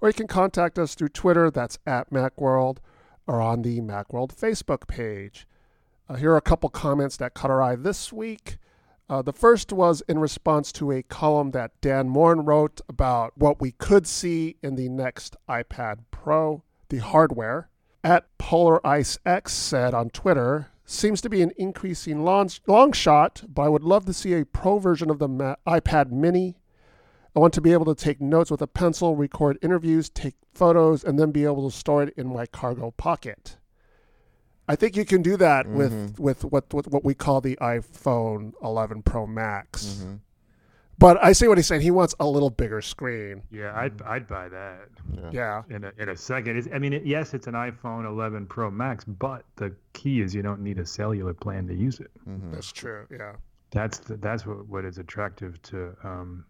[0.00, 1.50] Or you can contact us through Twitter.
[1.50, 2.78] That's at Macworld
[3.26, 5.46] or on the Macworld Facebook page.
[6.08, 8.58] Uh, here are a couple comments that caught our eye this week.
[9.08, 13.60] Uh, the first was in response to a column that Dan Moren wrote about what
[13.60, 17.68] we could see in the next iPad Pro, the hardware.
[18.04, 23.42] At Polar Ice X said on Twitter, seems to be an increasing long, long shot,
[23.48, 26.56] but I would love to see a pro version of the Ma- iPad mini.
[27.34, 31.02] I want to be able to take notes with a pencil, record interviews, take photos,
[31.02, 33.56] and then be able to store it in my cargo pocket.
[34.68, 35.76] I think you can do that mm-hmm.
[35.76, 39.86] with, with what, with what we call the iPhone 11 Pro Max.
[39.86, 40.14] Mm-hmm.
[41.02, 41.80] But I see what he's saying.
[41.80, 43.42] He wants a little bigger screen.
[43.50, 44.88] Yeah, I'd I'd buy that.
[45.32, 45.62] Yeah.
[45.68, 46.56] In a in a second.
[46.58, 50.32] It's, I mean, it, yes, it's an iPhone 11 Pro Max, but the key is
[50.32, 52.12] you don't need a cellular plan to use it.
[52.28, 52.52] Mm-hmm.
[52.52, 53.04] That's true.
[53.10, 53.32] Yeah.
[53.72, 56.44] That's the, that's what what is attractive to um,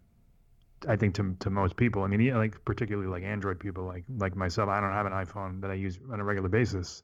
[0.87, 2.03] I think to to most people.
[2.03, 4.69] I mean, yeah, like particularly like Android people, like like myself.
[4.69, 7.01] I don't have an iPhone that I use on a regular basis,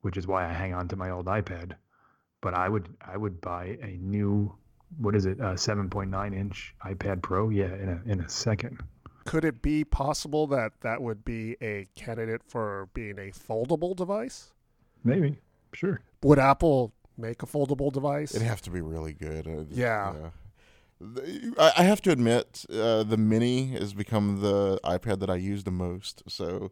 [0.00, 1.74] which is why I hang on to my old iPad.
[2.40, 4.52] But I would I would buy a new
[4.98, 7.48] what is it, a 7.9 inch iPad Pro?
[7.48, 8.82] Yeah, in a in a second.
[9.24, 14.52] Could it be possible that that would be a candidate for being a foldable device?
[15.02, 15.38] Maybe,
[15.72, 16.00] sure.
[16.22, 18.34] Would Apple make a foldable device?
[18.34, 19.46] It'd have to be really good.
[19.46, 20.30] Uh, yeah.
[21.58, 25.70] I have to admit, uh, the Mini has become the iPad that I use the
[25.70, 26.22] most.
[26.28, 26.70] So,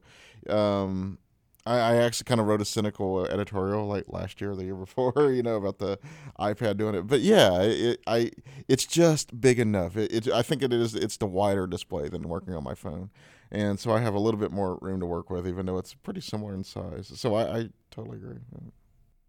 [0.49, 1.18] um,
[1.64, 4.64] I, I actually kind of wrote a cynical uh, editorial like last year or the
[4.64, 5.98] year before, you know, about the
[6.38, 7.06] iPad doing it.
[7.06, 8.30] But yeah, it, I
[8.68, 9.96] it's just big enough.
[9.96, 10.94] It, it, I think it is.
[10.94, 13.10] It's the wider display than working on my phone,
[13.50, 15.94] and so I have a little bit more room to work with, even though it's
[15.94, 17.12] pretty similar in size.
[17.14, 18.38] So I, I totally agree.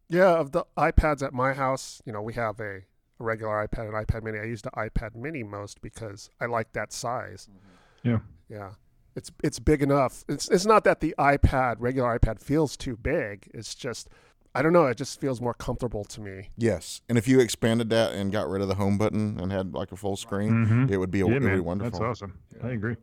[0.10, 2.82] Yeah, of the iPads at my house, you know, we have a
[3.20, 4.40] a regular iPad and iPad Mini.
[4.40, 7.48] I use the iPad Mini most because I like that size.
[8.04, 8.20] Yeah.
[8.50, 8.72] Yeah.
[9.16, 10.24] It's it's big enough.
[10.28, 13.50] It's it's not that the iPad, regular iPad feels too big.
[13.54, 14.10] It's just
[14.56, 16.50] I don't know, it just feels more comfortable to me.
[16.58, 19.74] Yes, and if you expanded that and got rid of the home button and had
[19.74, 20.92] like a full screen, Mhm.
[20.92, 21.92] it would be a, Yeah, it would be wonderful.
[22.00, 22.40] That's awesome.
[22.64, 22.98] I agree.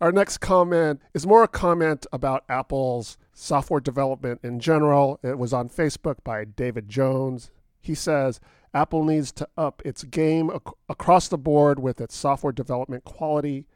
[0.00, 5.20] Our next comment is more a comment about Apple's software development in general.
[5.22, 7.50] It was on Facebook by David Jones.
[7.80, 8.40] He says
[8.74, 13.66] Apple needs to up its game ac- across the board with its software development quality.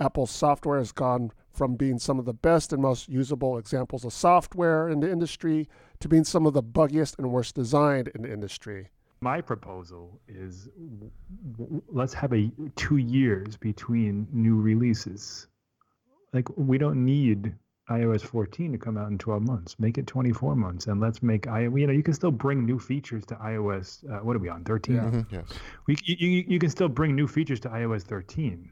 [0.00, 4.12] Apple's software has gone from being some of the best and most usable examples of
[4.12, 5.68] software in the industry
[6.00, 8.88] to being some of the buggiest and worst designed in the industry.
[9.20, 11.10] My proposal is w-
[11.58, 15.48] w- let's have a two years between new releases.
[16.32, 17.54] Like we don't need
[17.90, 19.74] iOS 14 to come out in 12 months.
[19.80, 21.62] Make it 24 months, and let's make i.
[21.62, 24.04] You know, you can still bring new features to iOS.
[24.08, 24.94] Uh, what are we on 13?
[24.94, 25.02] Yeah.
[25.02, 25.44] Mhm, Yes.
[25.86, 28.70] We, you, you, you can still bring new features to iOS 13.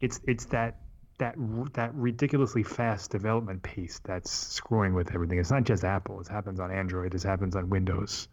[0.00, 0.80] It's it's that
[1.18, 1.34] that
[1.74, 5.38] that ridiculously fast development pace that's screwing with everything.
[5.38, 6.20] It's not just Apple.
[6.20, 7.14] It happens on Android.
[7.14, 8.28] It happens on Windows.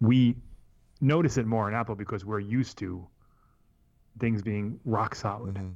[0.00, 0.36] We
[1.00, 3.06] notice it more on Apple because we're used to
[4.18, 5.74] things being rock solid, Mhm.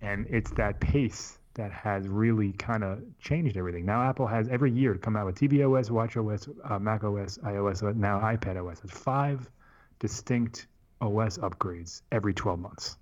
[0.00, 3.84] and it's that pace that has really kind of changed everything.
[3.86, 8.84] Now Apple has every year come out with tvOS, watchOS, uh, macOS, iOS, now iPadOS.
[8.84, 9.50] It's five
[9.98, 10.68] distinct
[11.00, 12.98] OS upgrades every 12 months.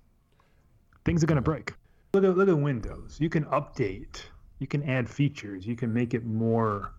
[1.05, 1.73] Things are going to break.
[2.13, 3.17] Look at look at Windows.
[3.19, 4.21] You can update.
[4.59, 5.65] You can add features.
[5.67, 6.93] You can make it more,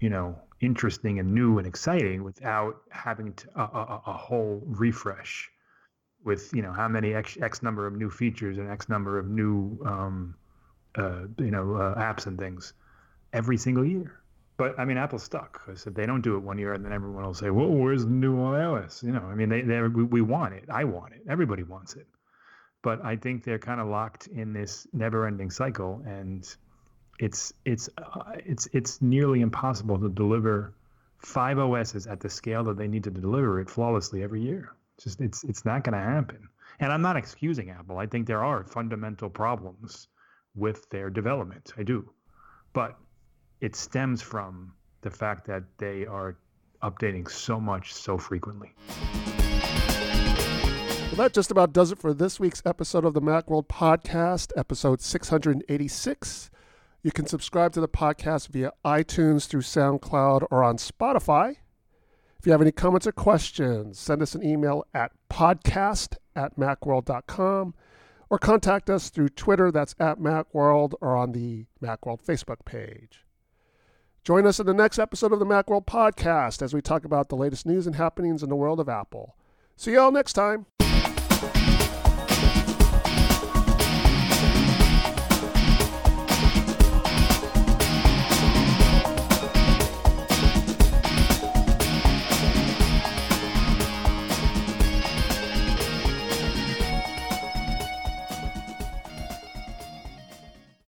[0.00, 5.50] you know, interesting and new and exciting without having to, a, a, a whole refresh
[6.24, 9.28] with you know how many x, x number of new features and x number of
[9.28, 10.34] new um,
[10.96, 12.72] uh, you know uh, apps and things
[13.32, 14.20] every single year.
[14.56, 16.92] But I mean, Apple's stuck because if they don't do it one year, and then
[16.92, 20.02] everyone will say, "Well, where's the new iOS?" You know, I mean, they, they we,
[20.04, 20.64] we want it.
[20.70, 21.22] I want it.
[21.28, 22.06] Everybody wants it.
[22.86, 26.48] But I think they're kind of locked in this never-ending cycle, and
[27.18, 30.72] it's it's uh, it's it's nearly impossible to deliver
[31.18, 34.70] five OSs at the scale that they need to deliver it flawlessly every year.
[34.94, 36.48] It's just it's it's not going to happen.
[36.78, 37.98] And I'm not excusing Apple.
[37.98, 40.06] I think there are fundamental problems
[40.54, 41.72] with their development.
[41.76, 42.08] I do,
[42.72, 42.96] but
[43.60, 46.36] it stems from the fact that they are
[46.84, 48.76] updating so much so frequently.
[51.16, 55.00] Well, that just about does it for this week's episode of the Macworld Podcast, episode
[55.00, 56.50] 686.
[57.02, 61.56] You can subscribe to the podcast via iTunes through SoundCloud or on Spotify.
[62.38, 67.72] If you have any comments or questions, send us an email at podcast at macworld.com
[68.28, 73.24] or contact us through Twitter, that's at Macworld, or on the Macworld Facebook page.
[74.22, 77.36] Join us in the next episode of the Macworld Podcast as we talk about the
[77.36, 79.34] latest news and happenings in the world of Apple.
[79.76, 80.66] See you all next time.